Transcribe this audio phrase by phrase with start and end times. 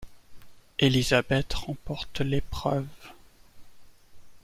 [0.79, 2.87] Élisabeth remporte l'épreuve.